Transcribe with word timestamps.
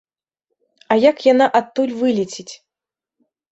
А 0.95 0.97
як 1.09 1.17
яна 1.33 1.47
адтуль 1.61 1.95
вылеціць? 2.01 2.49